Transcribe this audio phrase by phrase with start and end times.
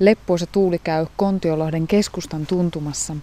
[0.00, 3.16] Leppoisa tuuli käy Kontiolahden keskustan tuntumassa.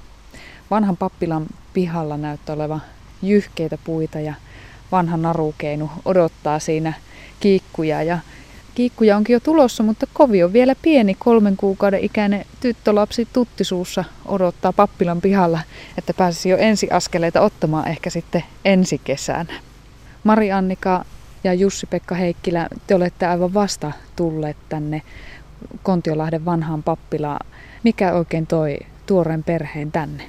[0.71, 2.79] Vanhan pappilan pihalla näyttää oleva
[3.21, 4.33] jyhkeitä puita ja
[4.91, 6.93] vanha narukeinu odottaa siinä
[7.39, 8.03] kiikkuja.
[8.03, 8.19] Ja
[8.75, 14.73] kiikkuja onkin jo tulossa, mutta kovi on vielä pieni kolmen kuukauden ikäinen tyttölapsi tuttisuussa odottaa
[14.73, 15.59] pappilan pihalla,
[15.97, 19.53] että pääsisi jo ensiaskeleita ottamaan ehkä sitten ensi kesänä.
[20.23, 21.05] Mari Annika
[21.43, 25.01] ja Jussi-Pekka Heikkilä, te olette aivan vasta tulleet tänne
[25.83, 27.47] Kontiolahden vanhaan pappilaan.
[27.83, 30.23] Mikä oikein toi tuoreen perheen tänne?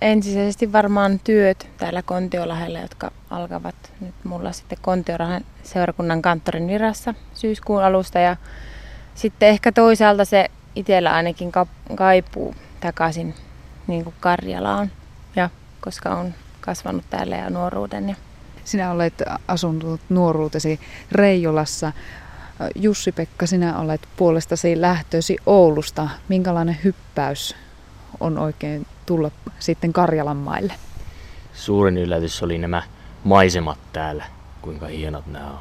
[0.00, 7.84] Ensisijaisesti varmaan työt täällä Kontiolahella, jotka alkavat nyt mulla sitten Kontiolahden seurakunnan kanttorin virassa syyskuun
[7.84, 8.18] alusta.
[8.18, 8.36] Ja
[9.14, 11.52] sitten ehkä toisaalta se itsellä ainakin
[11.94, 13.34] kaipuu takaisin
[13.86, 14.90] niin kuin Karjalaan,
[15.36, 18.08] ja koska on kasvanut täällä ja nuoruuden.
[18.08, 18.14] Ja
[18.64, 20.80] sinä olet asunut nuoruutesi
[21.12, 21.92] Reijolassa.
[22.74, 26.08] Jussi-Pekka, sinä olet puolestasi lähtösi Oulusta.
[26.28, 27.56] Minkälainen hyppäys
[28.20, 30.74] on oikein tulla sitten Karjalan maille?
[31.54, 32.82] Suurin yllätys oli nämä
[33.24, 34.24] maisemat täällä,
[34.62, 35.58] kuinka hienot nämä on.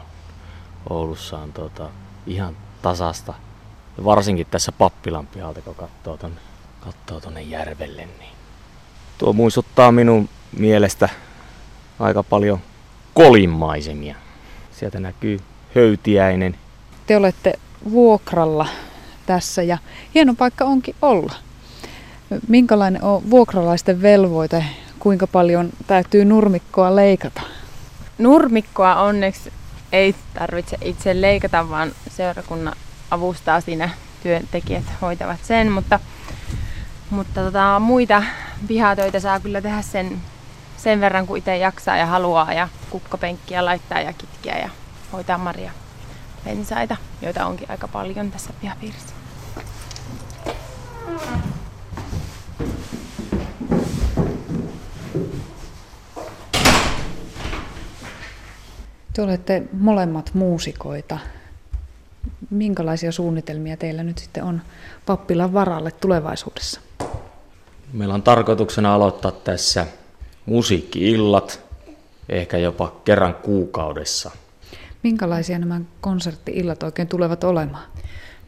[0.90, 1.90] Oulussa on tuota,
[2.28, 3.34] ihan tasasta.
[3.98, 6.42] Ja varsinkin tässä pappilan pihalta, kun katsoo tuonne
[6.80, 8.34] katsoo tonne järvelle, niin
[9.18, 11.10] tuo muistuttaa minun mielestä
[12.00, 12.60] aika paljon
[13.14, 14.16] kolimaisemia.
[14.72, 15.40] Sieltä näkyy
[15.76, 16.58] höytiäinen.
[17.12, 17.54] Te olette
[17.92, 18.68] vuokralla
[19.26, 19.78] tässä ja
[20.16, 21.34] hieno paikka onkin olla.
[22.48, 24.66] Minkälainen on vuokralaisten velvoite?
[25.00, 27.42] Kuinka paljon täytyy nurmikkoa leikata?
[28.18, 29.54] Nurmikkoa onneksi
[29.92, 32.76] ei tarvitse itse leikata, vaan seurakunnan
[33.12, 33.90] avustaa siinä
[34.24, 36.00] työntekijät hoitavat sen, mutta,
[37.10, 38.24] mutta tota, muita
[38.68, 40.18] pihatöitä saa kyllä tehdä sen
[40.78, 44.70] sen verran kuin itse jaksaa ja haluaa ja kukkopenkkiä laittaa ja kitkiä ja
[45.14, 45.72] hoitaa Maria
[46.44, 49.16] pensaita, joita onkin aika paljon tässä pihapiirissä.
[59.14, 61.18] Te olette molemmat muusikoita.
[62.50, 64.62] Minkälaisia suunnitelmia teillä nyt sitten on
[65.06, 66.82] pappilan varalle tulevaisuudessa?
[67.94, 69.88] Meillä on tarkoituksena aloittaa tässä
[70.46, 71.60] musiikkiillat,
[72.30, 74.32] ehkä jopa kerran kuukaudessa.
[75.04, 77.84] Minkälaisia nämä konserttiillat oikein tulevat olemaan?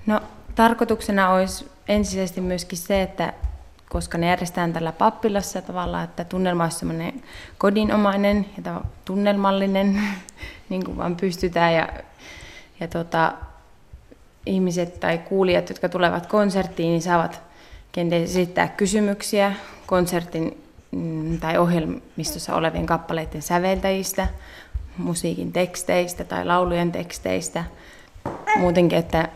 [0.06, 0.22] No
[0.56, 3.34] tarkoituksena olisi ensisijaisesti myöskin se, että
[3.90, 7.24] koska ne järjestetään tällä pappilassa tavallaan, että tunnelma olisi semmoinen
[7.58, 10.02] kodinomainen ja tunnelmallinen,
[10.70, 11.74] niin kuin vaan pystytään.
[11.74, 11.90] Ja,
[12.80, 13.34] ja tota,
[14.46, 17.42] ihmiset tai kuulijat, jotka tulevat konserttiin, niin saavat
[17.92, 19.54] kenties esittää kysymyksiä
[19.86, 20.64] konsertin
[20.94, 24.28] Mm, tai ohjelmistossa olevien kappaleiden säveltäjistä,
[24.98, 27.64] musiikin teksteistä tai laulujen teksteistä.
[28.58, 29.30] Muutenkin, että,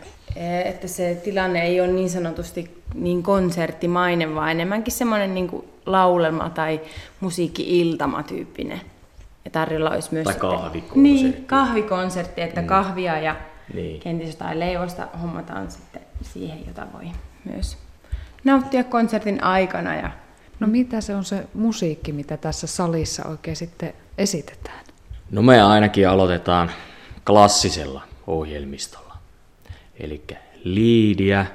[0.64, 6.50] että se tilanne ei ole niin sanotusti niin konserttimainen, vaan enemmänkin semmoinen niin kuin laulelma
[6.50, 6.80] tai
[7.20, 8.80] musiikki-iltama tyyppinen.
[9.44, 10.24] Ja tarjolla olisi myös...
[10.24, 11.00] Tai kahvikonsertti.
[11.00, 12.66] Niin, kahvikonsertti, että mm.
[12.66, 13.36] kahvia ja
[13.74, 14.00] niin.
[14.00, 17.04] kenties jotain leivosta hommataan sitten siihen, jota voi
[17.44, 17.78] myös
[18.44, 20.10] nauttia konsertin aikana ja
[20.60, 24.84] No mitä se on se musiikki, mitä tässä salissa oikein sitten esitetään?
[25.30, 26.70] No me ainakin aloitetaan
[27.26, 29.16] klassisella ohjelmistolla.
[30.00, 30.22] Eli
[30.64, 31.46] liidiä,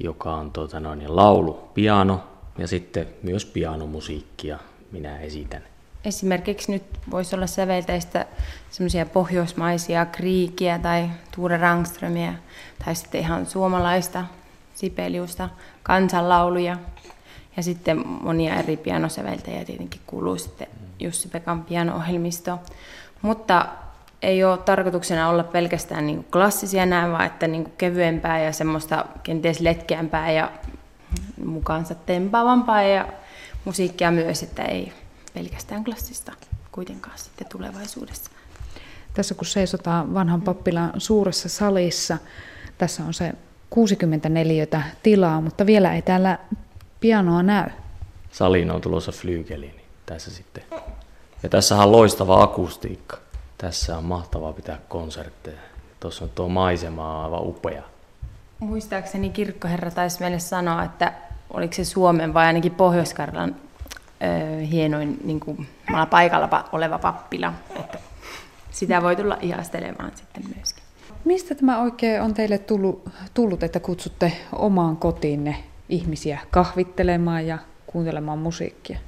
[0.00, 2.24] joka on tuota noin, laulu, piano
[2.58, 4.58] ja sitten myös pianomusiikkia
[4.92, 5.62] minä esitän.
[6.04, 8.26] Esimerkiksi nyt voisi olla sävelteistä
[8.70, 12.34] semmoisia pohjoismaisia kriikiä tai Tuure Rangströmiä
[12.84, 14.24] tai sitten ihan suomalaista
[14.74, 15.48] Sipeliusta,
[15.82, 16.78] kansanlauluja,
[17.56, 20.66] ja sitten monia eri pianosäveltäjiä tietenkin kuuluu sitten
[21.00, 22.58] Jussi Pekan piano-ohjelmisto.
[23.22, 23.66] Mutta
[24.22, 29.60] ei ole tarkoituksena olla pelkästään niin klassisia näin, vaan että niin kevyempää ja semmoista kenties
[29.60, 30.52] letkeämpää ja
[31.44, 33.08] mukaansa tempaavampaa ja
[33.64, 34.92] musiikkia myös, että ei
[35.34, 36.32] pelkästään klassista
[36.72, 38.30] kuitenkaan sitten tulevaisuudessa.
[39.14, 42.18] Tässä kun seisotaan vanhan pappilan suuressa salissa,
[42.78, 43.32] tässä on se
[43.70, 44.66] 64
[45.02, 46.38] tilaa, mutta vielä ei täällä
[47.02, 47.70] pianoa näy.
[48.30, 50.64] Saliin on tulossa flyygeli, niin tässä sitten.
[51.42, 53.16] Ja tässä on loistava akustiikka.
[53.58, 55.60] Tässä on mahtavaa pitää konsertteja.
[56.00, 57.82] Tuossa on tuo maisema aivan upea.
[58.58, 61.12] Muistaakseni kirkkoherra taisi meille sanoa, että
[61.50, 63.14] oliko se Suomen vai ainakin pohjois
[64.70, 65.68] hienoin niin kuin,
[66.10, 67.52] paikalla oleva pappila.
[67.76, 67.98] Että
[68.70, 70.84] sitä voi tulla ihastelemaan sitten myöskin.
[71.24, 78.38] Mistä tämä oikein on teille tullut, tullut että kutsutte omaan kotiinne ihmisiä kahvittelemaan ja kuuntelemaan
[78.38, 78.98] musiikkia?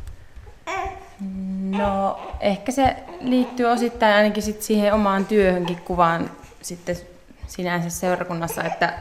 [1.70, 6.30] No ehkä se liittyy osittain ainakin sit siihen omaan työhönkin kuvaan
[6.62, 6.96] sitten
[7.46, 8.92] sinänsä seurakunnassa, että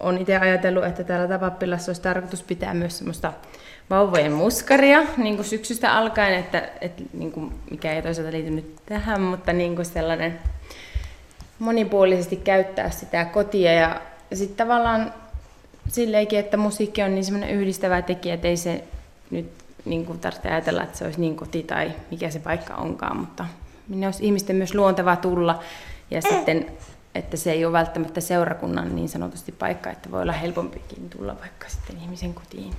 [0.00, 3.32] on itse ajatellut, että täällä Tapappilassa olisi tarkoitus pitää myös semmoista
[3.90, 8.76] vauvojen muskaria niin kuin syksystä alkaen, että, että niin kuin, mikä ei toisaalta liity nyt
[8.86, 10.38] tähän, mutta niin kuin sellainen
[11.58, 14.00] monipuolisesti käyttää sitä kotia ja
[14.32, 15.14] sitten tavallaan
[15.88, 18.84] silleenkin, että musiikki on niin semmoinen yhdistävä tekijä, että ei se
[19.30, 19.46] nyt
[19.84, 23.46] niin kuin tarvitse ajatella, että se olisi niin koti tai mikä se paikka onkaan, mutta
[23.88, 25.60] minne olisi ihmisten myös luonteva tulla
[26.10, 26.66] ja sitten,
[27.14, 31.68] että se ei ole välttämättä seurakunnan niin sanotusti paikka, että voi olla helpompikin tulla vaikka
[31.68, 32.74] sitten ihmisen kotiin.